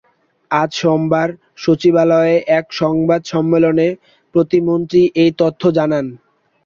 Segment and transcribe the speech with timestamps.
[0.51, 1.29] আজ সোমবার
[1.57, 3.87] সচিবালয়ে এক সংবাদ সম্মেলনে
[4.35, 6.05] প্রতিমন্ত্রী এই তথ্য জানান।